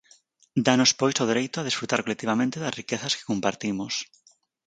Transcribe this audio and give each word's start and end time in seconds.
Dános 0.65 0.91
pois 0.99 1.15
o 1.23 1.29
dereito 1.31 1.55
a 1.59 1.67
desfrutar 1.67 1.99
colectivamente 2.05 2.61
das 2.63 2.77
riquezas 2.81 3.15
que 3.17 3.29
compartimos. 3.31 3.93